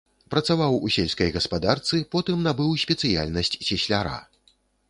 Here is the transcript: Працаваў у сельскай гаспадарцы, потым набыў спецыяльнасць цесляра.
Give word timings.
Працаваў 0.33 0.77
у 0.87 0.89
сельскай 0.95 1.29
гаспадарцы, 1.35 2.01
потым 2.15 2.43
набыў 2.49 2.75
спецыяльнасць 2.85 3.57
цесляра. 3.67 4.19